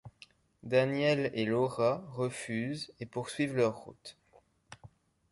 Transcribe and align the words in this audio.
Daniel 0.63 1.29
et 1.35 1.45
Laura 1.45 2.03
refusent 2.15 2.91
et 2.99 3.05
poursuivent 3.05 3.55
leur 3.55 3.77
route. 3.83 4.17